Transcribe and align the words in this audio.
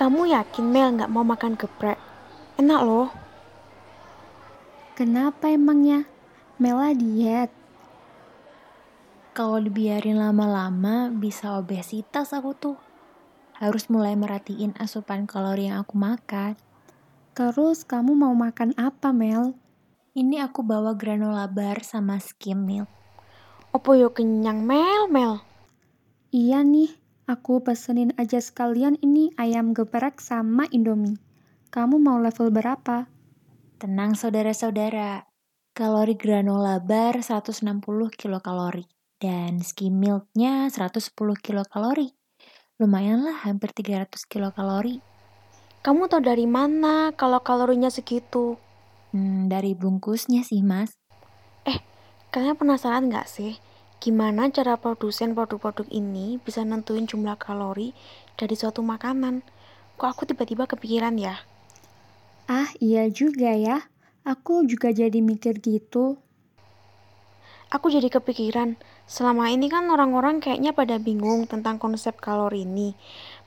Kamu 0.00 0.32
yakin 0.32 0.64
Mel 0.64 0.96
nggak 0.96 1.12
mau 1.12 1.20
makan 1.20 1.60
geprek? 1.60 2.00
Enak 2.56 2.80
loh. 2.88 3.12
Kenapa 4.96 5.52
emangnya? 5.52 6.08
Mela 6.56 6.96
diet. 6.96 7.52
Kalau 9.36 9.60
dibiarin 9.60 10.16
lama-lama 10.16 11.12
bisa 11.12 11.52
obesitas 11.60 12.32
aku 12.32 12.56
tuh. 12.56 12.80
Harus 13.60 13.92
mulai 13.92 14.16
merhatiin 14.16 14.72
asupan 14.80 15.28
kalori 15.28 15.68
yang 15.68 15.84
aku 15.84 16.00
makan. 16.00 16.56
Terus 17.36 17.84
kamu 17.84 18.16
mau 18.16 18.32
makan 18.32 18.72
apa, 18.80 19.12
Mel? 19.12 19.52
Ini 20.16 20.40
aku 20.48 20.64
bawa 20.64 20.96
granola 20.96 21.44
bar 21.44 21.84
sama 21.84 22.16
skim 22.16 22.64
milk. 22.64 22.88
Opo 23.76 23.92
yo 23.92 24.16
kenyang 24.16 24.64
Mel, 24.64 25.12
Mel. 25.12 25.44
Iya 26.32 26.64
nih, 26.64 26.88
aku 27.30 27.62
pesenin 27.62 28.10
aja 28.18 28.42
sekalian 28.42 28.98
ini 28.98 29.30
ayam 29.38 29.70
geprek 29.70 30.18
sama 30.18 30.66
indomie. 30.74 31.22
Kamu 31.70 32.02
mau 32.02 32.18
level 32.18 32.50
berapa? 32.50 33.06
Tenang 33.78 34.18
saudara-saudara, 34.18 35.30
kalori 35.70 36.18
granola 36.18 36.82
bar 36.82 37.22
160 37.22 37.62
kilokalori 38.18 38.82
dan 39.22 39.62
skim 39.62 40.02
milknya 40.02 40.66
110 40.66 41.14
kilokalori. 41.38 42.10
Lumayan 42.82 43.22
lah 43.22 43.46
hampir 43.46 43.70
300 43.70 44.26
kilokalori. 44.26 44.98
Kamu 45.86 46.10
tahu 46.10 46.26
dari 46.26 46.50
mana 46.50 47.14
kalau 47.14 47.38
kalorinya 47.46 47.94
segitu? 47.94 48.58
Hmm, 49.14 49.46
dari 49.46 49.78
bungkusnya 49.78 50.42
sih 50.42 50.66
mas. 50.66 50.98
Eh, 51.62 51.78
kalian 52.34 52.58
penasaran 52.58 53.06
nggak 53.06 53.30
sih? 53.30 53.69
Gimana 54.00 54.48
cara 54.48 54.80
produsen 54.80 55.36
produk-produk 55.36 55.84
ini 55.92 56.40
bisa 56.40 56.64
nentuin 56.64 57.04
jumlah 57.04 57.36
kalori 57.36 57.92
dari 58.32 58.56
suatu 58.56 58.80
makanan? 58.80 59.44
Kok 60.00 60.08
aku 60.08 60.24
tiba-tiba 60.24 60.64
kepikiran 60.64 61.20
ya? 61.20 61.36
Ah, 62.48 62.72
iya 62.80 63.12
juga 63.12 63.52
ya. 63.52 63.84
Aku 64.24 64.64
juga 64.64 64.88
jadi 64.88 65.20
mikir 65.20 65.60
gitu. 65.60 66.16
Aku 67.68 67.92
jadi 67.92 68.08
kepikiran, 68.08 68.80
selama 69.04 69.52
ini 69.52 69.68
kan 69.68 69.84
orang-orang 69.92 70.40
kayaknya 70.40 70.72
pada 70.72 70.96
bingung 70.96 71.44
tentang 71.44 71.76
konsep 71.76 72.16
kalori 72.24 72.64
ini. 72.64 72.96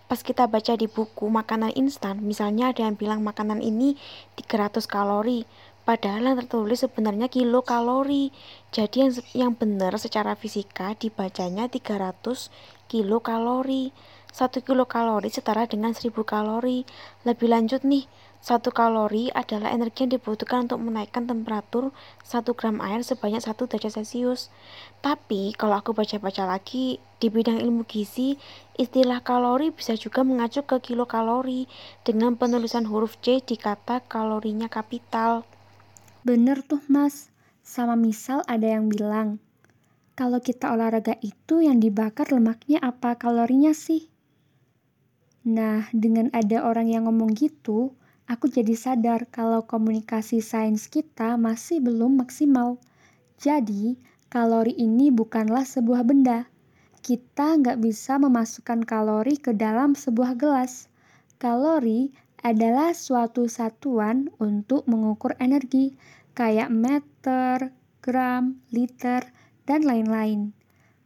Pas 0.06 0.22
kita 0.22 0.46
baca 0.46 0.78
di 0.78 0.86
buku 0.86 1.34
makanan 1.34 1.74
instan, 1.74 2.22
misalnya 2.22 2.70
ada 2.70 2.86
yang 2.86 2.94
bilang 2.94 3.26
makanan 3.26 3.58
ini 3.58 3.98
300 4.38 4.86
kalori, 4.86 5.50
padahal 5.84 6.34
yang 6.34 6.38
tertulis 6.40 6.84
sebenarnya 6.84 7.28
kilokalori. 7.28 8.32
Jadi 8.72 9.08
yang 9.08 9.12
yang 9.36 9.52
benar 9.56 9.96
secara 10.00 10.36
fisika 10.36 10.96
dibacanya 10.96 11.68
300 11.68 12.50
kilokalori. 12.92 13.92
1 14.34 14.66
kilokalori 14.66 15.30
setara 15.30 15.70
dengan 15.70 15.94
1000 15.94 16.10
kalori. 16.26 16.90
Lebih 17.22 17.54
lanjut 17.54 17.86
nih, 17.86 18.10
satu 18.44 18.74
kalori 18.76 19.32
adalah 19.32 19.72
energi 19.72 20.04
yang 20.04 20.20
dibutuhkan 20.20 20.68
untuk 20.68 20.84
menaikkan 20.84 21.24
temperatur 21.24 21.96
1 22.28 22.44
gram 22.58 22.82
air 22.82 23.00
sebanyak 23.06 23.40
1 23.40 23.56
derajat 23.70 24.04
Celcius. 24.04 24.52
Tapi 25.00 25.56
kalau 25.56 25.80
aku 25.80 25.96
baca-baca 25.96 26.44
lagi, 26.44 27.00
di 27.24 27.32
bidang 27.32 27.64
ilmu 27.64 27.88
gizi, 27.88 28.36
istilah 28.76 29.24
kalori 29.24 29.72
bisa 29.72 29.96
juga 29.96 30.28
mengacu 30.28 30.60
ke 30.68 30.92
kilokalori 30.92 31.72
dengan 32.04 32.36
penulisan 32.36 32.84
huruf 32.84 33.16
C 33.24 33.40
di 33.40 33.56
kata 33.56 34.04
kalorinya 34.12 34.68
kapital. 34.68 35.48
Bener 36.24 36.64
tuh 36.64 36.80
mas, 36.88 37.28
sama 37.60 38.00
misal 38.00 38.48
ada 38.48 38.64
yang 38.64 38.88
bilang, 38.88 39.44
kalau 40.16 40.40
kita 40.40 40.72
olahraga 40.72 41.20
itu 41.20 41.60
yang 41.60 41.84
dibakar 41.84 42.32
lemaknya 42.32 42.80
apa 42.80 43.20
kalorinya 43.20 43.76
sih? 43.76 44.08
Nah, 45.44 45.92
dengan 45.92 46.32
ada 46.32 46.64
orang 46.64 46.88
yang 46.88 47.12
ngomong 47.12 47.36
gitu, 47.36 47.92
aku 48.24 48.48
jadi 48.48 48.72
sadar 48.72 49.28
kalau 49.28 49.68
komunikasi 49.68 50.40
sains 50.40 50.88
kita 50.88 51.36
masih 51.36 51.84
belum 51.84 52.24
maksimal. 52.24 52.80
Jadi, 53.36 54.00
kalori 54.32 54.80
ini 54.80 55.12
bukanlah 55.12 55.68
sebuah 55.68 56.08
benda. 56.08 56.48
Kita 57.04 57.60
nggak 57.60 57.84
bisa 57.84 58.16
memasukkan 58.16 58.88
kalori 58.88 59.36
ke 59.36 59.52
dalam 59.52 59.92
sebuah 59.92 60.40
gelas. 60.40 60.88
Kalori 61.36 62.16
adalah 62.44 62.92
suatu 62.92 63.48
satuan 63.48 64.28
untuk 64.38 64.84
mengukur 64.86 65.34
energi, 65.40 65.96
kayak 66.36 66.68
meter, 66.70 67.72
gram, 68.04 68.60
liter, 68.70 69.24
dan 69.64 69.88
lain-lain. 69.88 70.52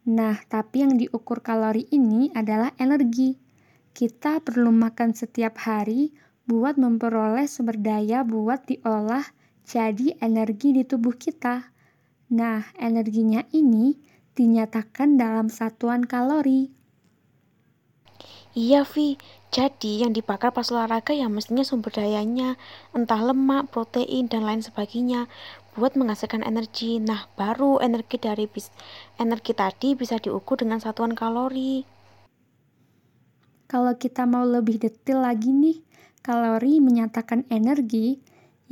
Nah, 0.07 0.41
tapi 0.49 0.81
yang 0.81 0.97
diukur 0.97 1.45
kalori 1.45 1.85
ini 1.93 2.33
adalah 2.33 2.73
energi. 2.81 3.37
Kita 3.93 4.41
perlu 4.41 4.73
makan 4.73 5.13
setiap 5.13 5.61
hari 5.61 6.15
buat 6.47 6.79
memperoleh 6.79 7.45
sumber 7.45 7.77
daya 7.77 8.23
buat 8.23 8.65
diolah 8.65 9.25
jadi 9.67 10.15
energi 10.23 10.71
di 10.71 10.87
tubuh 10.87 11.13
kita. 11.13 11.75
Nah, 12.31 12.71
energinya 12.79 13.43
ini 13.51 13.99
dinyatakan 14.31 15.19
dalam 15.19 15.51
satuan 15.51 16.07
kalori. 16.07 16.76
Iya, 18.57 18.81
Vi. 18.89 19.21
Jadi 19.53 20.01
yang 20.01 20.17
dibakar 20.17 20.49
pas 20.49 20.65
olahraga 20.73 21.13
ya 21.13 21.29
mestinya 21.29 21.61
sumber 21.61 21.93
dayanya, 21.93 22.57
entah 22.89 23.21
lemak, 23.21 23.69
protein, 23.69 24.25
dan 24.25 24.49
lain 24.49 24.65
sebagainya 24.65 25.29
buat 25.77 25.93
menghasilkan 25.93 26.41
energi. 26.41 26.97
Nah, 26.97 27.29
baru 27.37 27.77
energi 27.85 28.17
dari 28.17 28.49
bis 28.49 28.73
energi 29.21 29.53
tadi 29.53 29.93
bisa 29.93 30.17
diukur 30.17 30.57
dengan 30.57 30.81
satuan 30.81 31.13
kalori. 31.13 31.85
Kalau 33.69 33.93
kita 33.93 34.25
mau 34.25 34.41
lebih 34.41 34.81
detail 34.81 35.21
lagi 35.21 35.53
nih, 35.53 35.77
kalori 36.25 36.81
menyatakan 36.81 37.45
energi 37.53 38.17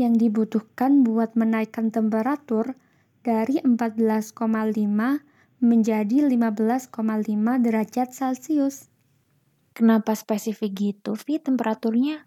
yang 0.01 0.17
dibutuhkan 0.17 1.05
buat 1.05 1.37
menaikkan 1.37 1.93
temperatur 1.93 2.73
dari 3.21 3.61
14,5 3.61 4.33
menjadi 5.61 6.17
15,5 6.25 7.61
derajat 7.61 8.09
Celcius. 8.09 8.94
Kenapa 9.75 10.15
spesifik 10.15 10.71
gitu, 10.71 11.19
Vi, 11.19 11.35
temperaturnya? 11.35 12.23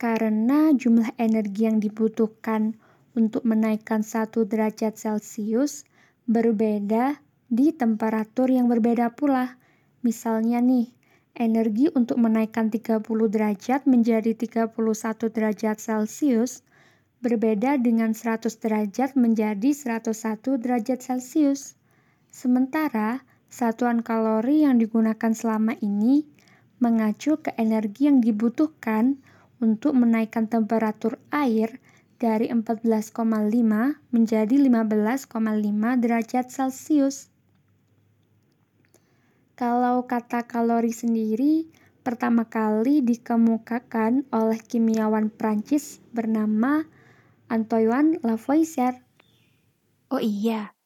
Karena 0.00 0.72
jumlah 0.72 1.12
energi 1.20 1.68
yang 1.68 1.84
dibutuhkan 1.84 2.80
untuk 3.12 3.44
menaikkan 3.44 4.00
1 4.00 4.32
derajat 4.48 4.96
Celcius 4.96 5.84
berbeda 6.24 7.20
di 7.52 7.76
temperatur 7.76 8.48
yang 8.48 8.72
berbeda 8.72 9.12
pula. 9.12 9.60
Misalnya 10.00 10.64
nih, 10.64 10.88
energi 11.36 11.92
untuk 11.92 12.16
menaikkan 12.16 12.72
30 12.72 13.04
derajat 13.04 13.84
menjadi 13.84 14.32
31 14.32 14.72
derajat 15.28 15.76
Celcius 15.76 16.64
berbeda 17.20 17.76
dengan 17.76 18.16
100 18.16 18.48
derajat 18.56 19.12
menjadi 19.12 19.76
101 19.76 20.56
derajat 20.56 21.04
Celcius. 21.04 21.76
Sementara, 22.32 23.20
satuan 23.48 24.04
kalori 24.04 24.64
yang 24.68 24.76
digunakan 24.76 25.32
selama 25.32 25.76
ini 25.80 26.28
mengacu 26.78 27.40
ke 27.42 27.50
energi 27.58 28.06
yang 28.06 28.22
dibutuhkan 28.22 29.18
untuk 29.58 29.98
menaikkan 29.98 30.46
temperatur 30.46 31.18
air 31.34 31.82
dari 32.18 32.50
14,5 32.50 33.14
menjadi 34.14 34.54
15,5 34.54 36.02
derajat 36.02 36.46
Celcius. 36.50 37.30
Kalau 39.58 40.06
kata 40.06 40.46
kalori 40.46 40.94
sendiri 40.94 41.66
pertama 42.06 42.46
kali 42.46 43.02
dikemukakan 43.02 44.30
oleh 44.30 44.58
kimiawan 44.62 45.34
Prancis 45.34 45.98
bernama 46.14 46.86
Antoine 47.50 48.22
Lavoisier. 48.22 49.02
Oh 50.14 50.22
iya, 50.22 50.77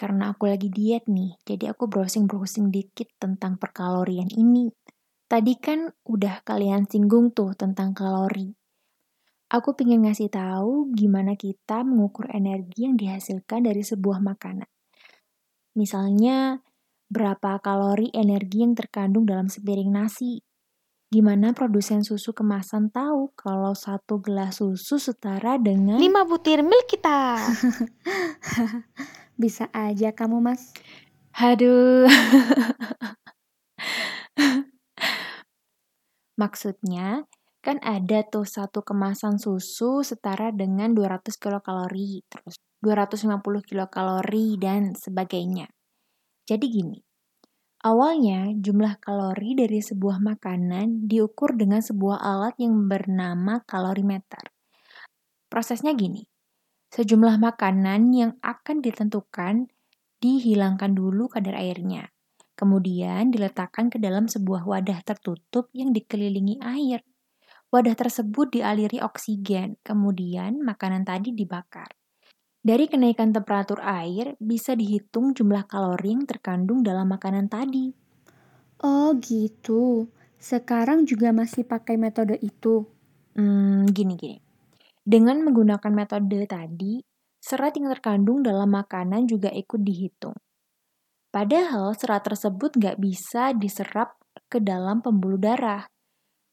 karena 0.00 0.32
aku 0.32 0.48
lagi 0.48 0.72
diet 0.72 1.04
nih, 1.12 1.36
jadi 1.44 1.76
aku 1.76 1.84
browsing-browsing 1.84 2.72
dikit 2.72 3.12
tentang 3.20 3.60
perkalorian 3.60 4.32
ini. 4.32 4.72
Tadi 5.28 5.60
kan 5.60 5.92
udah 6.08 6.40
kalian 6.40 6.88
singgung 6.88 7.36
tuh 7.36 7.52
tentang 7.52 7.92
kalori. 7.92 8.48
Aku 9.52 9.76
pengen 9.76 10.08
ngasih 10.08 10.32
tahu 10.32 10.88
gimana 10.96 11.36
kita 11.36 11.84
mengukur 11.84 12.32
energi 12.32 12.88
yang 12.88 12.96
dihasilkan 12.96 13.68
dari 13.68 13.84
sebuah 13.84 14.24
makanan. 14.24 14.64
Misalnya, 15.76 16.64
berapa 17.12 17.60
kalori 17.60 18.08
energi 18.16 18.64
yang 18.64 18.72
terkandung 18.72 19.28
dalam 19.28 19.52
sepiring 19.52 19.92
nasi. 19.92 20.40
Gimana 21.12 21.52
produsen 21.52 22.06
susu 22.06 22.32
kemasan 22.32 22.88
tahu 22.88 23.36
kalau 23.36 23.76
satu 23.76 24.22
gelas 24.22 24.64
susu 24.64 24.96
setara 24.96 25.60
dengan 25.60 26.00
5 26.00 26.08
butir 26.24 26.64
milk 26.64 26.88
kita. 26.88 27.36
Bisa 29.40 29.72
aja 29.72 30.12
kamu, 30.12 30.44
Mas. 30.44 30.76
Haduh. 31.32 32.04
Maksudnya, 36.40 37.24
kan 37.64 37.80
ada 37.80 38.20
tuh 38.28 38.44
satu 38.44 38.84
kemasan 38.84 39.40
susu 39.40 40.04
setara 40.04 40.52
dengan 40.52 40.92
200 40.92 41.40
kilokalori, 41.40 42.20
terus 42.28 42.60
250 42.84 43.40
kilokalori, 43.64 44.60
dan 44.60 44.92
sebagainya. 44.92 45.72
Jadi 46.44 46.66
gini, 46.68 47.00
Awalnya, 47.80 48.52
jumlah 48.60 49.00
kalori 49.00 49.56
dari 49.56 49.80
sebuah 49.80 50.20
makanan 50.20 51.08
diukur 51.08 51.56
dengan 51.56 51.80
sebuah 51.80 52.20
alat 52.20 52.60
yang 52.60 52.76
bernama 52.92 53.64
kalorimeter. 53.64 54.52
Prosesnya 55.48 55.96
gini, 55.96 56.28
sejumlah 56.90 57.38
makanan 57.38 58.10
yang 58.10 58.32
akan 58.42 58.82
ditentukan 58.82 59.70
dihilangkan 60.20 60.92
dulu 60.92 61.30
kadar 61.30 61.56
airnya. 61.56 62.10
Kemudian 62.58 63.32
diletakkan 63.32 63.88
ke 63.88 63.96
dalam 63.96 64.28
sebuah 64.28 64.68
wadah 64.68 65.00
tertutup 65.00 65.72
yang 65.72 65.96
dikelilingi 65.96 66.60
air. 66.60 67.00
Wadah 67.70 67.94
tersebut 67.96 68.60
dialiri 68.60 69.00
oksigen, 69.00 69.78
kemudian 69.80 70.60
makanan 70.60 71.06
tadi 71.06 71.32
dibakar. 71.32 71.88
Dari 72.60 72.84
kenaikan 72.92 73.32
temperatur 73.32 73.80
air, 73.80 74.36
bisa 74.36 74.76
dihitung 74.76 75.32
jumlah 75.32 75.64
kalori 75.64 76.12
yang 76.12 76.28
terkandung 76.28 76.84
dalam 76.84 77.08
makanan 77.08 77.48
tadi. 77.48 77.94
Oh 78.84 79.16
gitu. 79.16 80.12
Sekarang 80.36 81.08
juga 81.08 81.32
masih 81.32 81.64
pakai 81.64 81.96
metode 81.96 82.36
itu. 82.36 82.84
Hmm, 83.32 83.88
gini-gini. 83.88 84.49
Dengan 85.04 85.42
menggunakan 85.44 85.92
metode 85.92 86.44
tadi, 86.46 87.00
serat 87.40 87.76
yang 87.80 87.88
terkandung 87.92 88.44
dalam 88.44 88.68
makanan 88.70 89.26
juga 89.26 89.48
ikut 89.50 89.80
dihitung. 89.80 90.36
Padahal 91.30 91.94
serat 91.94 92.26
tersebut 92.26 92.74
nggak 92.76 92.98
bisa 92.98 93.54
diserap 93.54 94.18
ke 94.50 94.58
dalam 94.60 95.00
pembuluh 95.00 95.38
darah, 95.38 95.86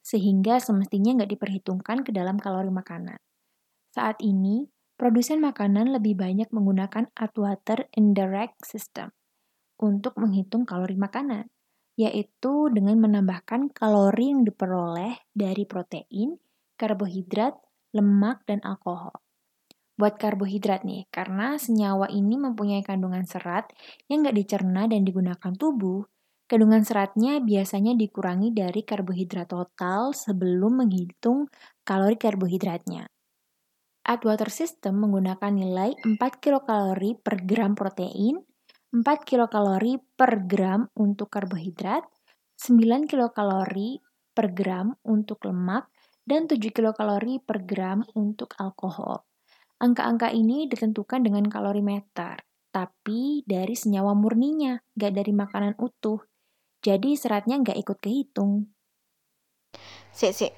sehingga 0.06 0.62
semestinya 0.62 1.22
nggak 1.22 1.32
diperhitungkan 1.34 2.06
ke 2.06 2.14
dalam 2.14 2.38
kalori 2.38 2.72
makanan. 2.72 3.18
Saat 3.92 4.22
ini, 4.22 4.70
Produsen 4.98 5.38
makanan 5.46 5.94
lebih 5.94 6.18
banyak 6.18 6.50
menggunakan 6.50 7.14
Atwater 7.14 7.86
Indirect 7.94 8.66
System 8.66 9.14
untuk 9.78 10.18
menghitung 10.18 10.66
kalori 10.66 10.98
makanan, 10.98 11.54
yaitu 11.94 12.74
dengan 12.74 12.98
menambahkan 13.06 13.70
kalori 13.78 14.34
yang 14.34 14.42
diperoleh 14.42 15.22
dari 15.38 15.70
protein, 15.70 16.42
karbohidrat, 16.82 17.54
lemak, 17.94 18.44
dan 18.48 18.64
alkohol. 18.64 19.14
Buat 19.98 20.22
karbohidrat 20.22 20.86
nih, 20.86 21.10
karena 21.10 21.58
senyawa 21.58 22.06
ini 22.14 22.38
mempunyai 22.38 22.86
kandungan 22.86 23.26
serat 23.26 23.74
yang 24.06 24.22
nggak 24.22 24.38
dicerna 24.38 24.86
dan 24.86 25.02
digunakan 25.02 25.54
tubuh, 25.58 26.06
kandungan 26.46 26.86
seratnya 26.86 27.42
biasanya 27.42 27.98
dikurangi 27.98 28.54
dari 28.54 28.86
karbohidrat 28.86 29.50
total 29.50 30.14
sebelum 30.14 30.86
menghitung 30.86 31.50
kalori 31.82 32.14
karbohidratnya. 32.14 33.10
Atwater 34.08 34.48
System 34.48 35.04
menggunakan 35.04 35.52
nilai 35.52 35.92
4 36.00 36.16
kilokalori 36.40 37.20
per 37.20 37.44
gram 37.44 37.76
protein, 37.76 38.40
4 38.94 39.04
kilokalori 39.28 40.00
per 40.16 40.48
gram 40.48 40.88
untuk 40.96 41.28
karbohidrat, 41.28 42.08
9 42.56 43.04
kilokalori 43.10 44.00
per 44.32 44.56
gram 44.56 44.96
untuk 45.04 45.44
lemak, 45.44 45.92
dan 46.28 46.46
7 46.46 46.60
kilokalori 46.76 47.40
per 47.40 47.64
gram 47.64 48.04
untuk 48.20 48.52
alkohol. 48.60 49.24
Angka-angka 49.80 50.36
ini 50.36 50.68
ditentukan 50.68 51.24
dengan 51.24 51.48
kalorimeter, 51.48 52.44
tapi 52.76 53.48
dari 53.48 53.74
senyawa 53.74 54.12
murninya, 54.12 54.76
gak 55.00 55.16
dari 55.16 55.32
makanan 55.32 55.80
utuh. 55.80 56.20
Jadi 56.84 57.16
seratnya 57.16 57.64
gak 57.64 57.80
ikut 57.80 57.98
kehitung. 58.04 58.68
Sik, 60.12 60.34
sik. 60.36 60.54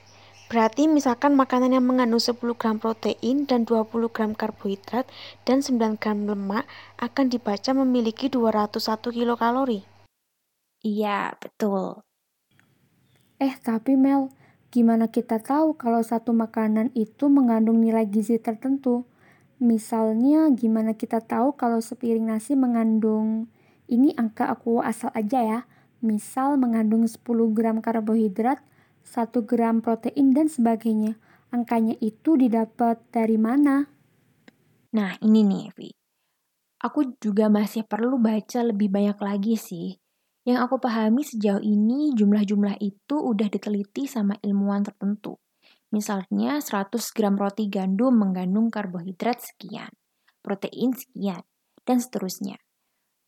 Berarti 0.50 0.90
misalkan 0.90 1.38
makanan 1.38 1.78
yang 1.78 1.86
mengandung 1.86 2.18
10 2.18 2.42
gram 2.58 2.82
protein 2.82 3.46
dan 3.46 3.70
20 3.70 4.10
gram 4.10 4.34
karbohidrat 4.34 5.06
dan 5.46 5.62
9 5.62 6.02
gram 6.02 6.26
lemak 6.26 6.66
akan 6.98 7.30
dibaca 7.30 7.70
memiliki 7.78 8.34
201 8.34 9.14
kilokalori. 9.14 9.86
Iya, 10.82 11.38
betul. 11.38 12.02
Eh, 13.38 13.54
tapi 13.62 13.94
Mel, 13.94 14.34
gimana 14.70 15.10
kita 15.10 15.42
tahu 15.42 15.78
kalau 15.78 16.02
satu 16.02 16.34
makanan 16.34 16.94
itu 16.94 17.30
mengandung 17.30 17.82
nilai 17.82 18.06
gizi 18.06 18.38
tertentu? 18.38 19.06
Misalnya, 19.60 20.48
gimana 20.56 20.96
kita 20.96 21.20
tahu 21.20 21.54
kalau 21.60 21.84
sepiring 21.84 22.32
nasi 22.32 22.56
mengandung, 22.56 23.52
ini 23.92 24.16
angka 24.16 24.48
aku 24.48 24.80
asal 24.80 25.12
aja 25.12 25.44
ya, 25.44 25.60
misal 26.00 26.56
mengandung 26.56 27.04
10 27.04 27.52
gram 27.52 27.84
karbohidrat, 27.84 28.64
1 29.04 29.44
gram 29.44 29.84
protein, 29.84 30.32
dan 30.32 30.48
sebagainya. 30.48 31.20
Angkanya 31.52 31.98
itu 32.00 32.40
didapat 32.40 33.04
dari 33.12 33.36
mana? 33.36 33.90
Nah, 34.96 35.18
ini 35.20 35.44
nih, 35.44 35.66
Vi. 35.76 35.90
Aku 36.80 37.20
juga 37.20 37.52
masih 37.52 37.84
perlu 37.84 38.16
baca 38.16 38.64
lebih 38.64 38.88
banyak 38.88 39.20
lagi 39.20 39.60
sih. 39.60 40.00
Yang 40.50 40.66
aku 40.66 40.76
pahami 40.82 41.22
sejauh 41.22 41.62
ini 41.62 42.10
jumlah-jumlah 42.18 42.82
itu 42.82 43.16
udah 43.22 43.54
diteliti 43.54 44.10
sama 44.10 44.34
ilmuwan 44.42 44.82
tertentu. 44.82 45.38
Misalnya 45.94 46.58
100 46.58 46.90
gram 47.14 47.38
roti 47.38 47.70
gandum 47.70 48.18
mengandung 48.18 48.74
karbohidrat 48.74 49.46
sekian, 49.46 49.94
protein 50.42 50.98
sekian, 50.98 51.46
dan 51.86 52.02
seterusnya. 52.02 52.58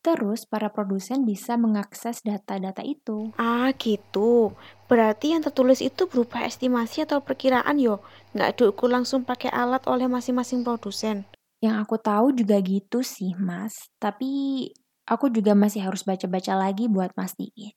Terus 0.02 0.50
para 0.50 0.74
produsen 0.74 1.22
bisa 1.22 1.54
mengakses 1.54 2.26
data-data 2.26 2.82
itu. 2.82 3.30
Ah 3.38 3.70
gitu. 3.78 4.58
Berarti 4.90 5.38
yang 5.38 5.46
tertulis 5.46 5.78
itu 5.78 6.10
berupa 6.10 6.42
estimasi 6.42 7.06
atau 7.06 7.22
perkiraan 7.22 7.78
yo, 7.78 8.02
nggak 8.34 8.58
diukur 8.58 8.90
langsung 8.90 9.22
pakai 9.22 9.54
alat 9.54 9.86
oleh 9.86 10.10
masing-masing 10.10 10.66
produsen. 10.66 11.22
Yang 11.62 11.86
aku 11.86 11.96
tahu 12.02 12.34
juga 12.34 12.58
gitu 12.58 13.06
sih, 13.06 13.30
Mas. 13.38 13.94
Tapi 14.02 14.66
aku 15.12 15.28
juga 15.28 15.52
masih 15.52 15.84
harus 15.84 16.00
baca-baca 16.08 16.56
lagi 16.56 16.88
buat 16.88 17.12
mastiin. 17.12 17.76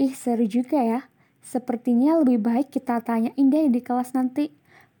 Ih, 0.00 0.16
seru 0.16 0.50
juga 0.50 0.82
ya. 0.82 1.00
Sepertinya 1.40 2.18
lebih 2.18 2.42
baik 2.42 2.74
kita 2.74 2.98
tanyain 3.00 3.46
deh 3.46 3.70
di 3.70 3.80
kelas 3.80 4.16
nanti. 4.18 4.50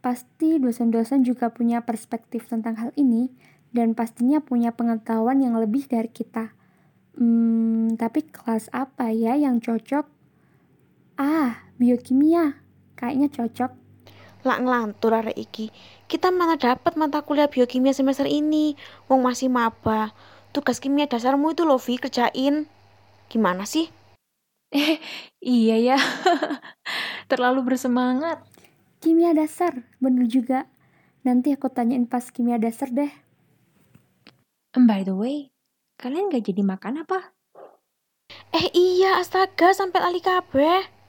Pasti 0.00 0.56
dosen-dosen 0.56 1.26
juga 1.26 1.52
punya 1.52 1.82
perspektif 1.84 2.48
tentang 2.48 2.78
hal 2.78 2.90
ini 2.96 3.28
dan 3.74 3.92
pastinya 3.92 4.40
punya 4.40 4.72
pengetahuan 4.72 5.42
yang 5.42 5.56
lebih 5.58 5.84
dari 5.90 6.08
kita. 6.08 6.56
Hmm, 7.18 7.98
tapi 8.00 8.24
kelas 8.24 8.72
apa 8.72 9.12
ya 9.12 9.36
yang 9.36 9.60
cocok? 9.60 10.08
Ah, 11.20 11.68
biokimia. 11.76 12.56
Kayaknya 12.96 13.28
cocok. 13.28 13.72
Lak 14.40 14.58
ngelantur 14.64 15.12
arek 15.12 15.36
iki. 15.36 15.68
Kita 16.08 16.32
mana 16.32 16.56
dapat 16.56 16.96
mata 16.96 17.20
kuliah 17.20 17.48
biokimia 17.48 17.92
semester 17.92 18.24
ini? 18.24 18.72
Wong 19.08 19.20
masih 19.20 19.52
maba. 19.52 20.16
Tugas 20.50 20.82
kimia 20.82 21.06
dasarmu 21.06 21.54
itu 21.54 21.62
loh, 21.62 21.78
Vi, 21.78 21.94
kerjain. 21.94 22.66
Gimana 23.30 23.62
sih? 23.62 23.86
Eh, 24.74 24.98
iya 25.38 25.78
ya. 25.78 25.98
Terlalu 27.30 27.74
bersemangat. 27.74 28.42
Kimia 28.98 29.30
dasar, 29.30 29.86
bener 30.02 30.26
juga. 30.26 30.66
Nanti 31.22 31.54
aku 31.54 31.70
tanyain 31.70 32.10
pas 32.10 32.34
kimia 32.34 32.58
dasar 32.58 32.90
deh. 32.90 33.10
And 34.74 34.90
by 34.90 35.06
the 35.06 35.14
way, 35.14 35.54
kalian 36.02 36.34
gak 36.34 36.50
jadi 36.50 36.66
makan 36.66 37.06
apa? 37.06 37.34
Eh 38.50 38.66
iya, 38.74 39.22
astaga, 39.22 39.70
sampai 39.70 40.02
lali 40.02 40.18
kabeh. 40.18 40.99